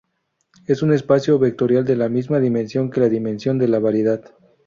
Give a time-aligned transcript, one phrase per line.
[0.65, 4.33] Es un espacio vectorial de la misma dimensión que la dimensión de la variedad.